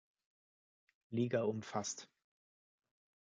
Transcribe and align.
Liga 1.11 1.43
umfasst. 1.45 2.09